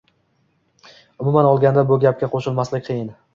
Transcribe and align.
Umuman 1.19 1.51
olganda 1.51 1.85
bu 1.93 1.99
gapga 2.07 2.31
qo‘shilmaslik 2.33 2.89
qiyin 2.91 3.15